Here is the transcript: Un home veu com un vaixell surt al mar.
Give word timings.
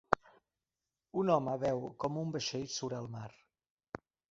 Un 1.23 1.29
home 1.35 1.53
veu 1.65 1.85
com 2.05 2.19
un 2.23 2.33
vaixell 2.39 2.67
surt 2.79 2.99
al 3.03 3.13
mar. 3.19 3.29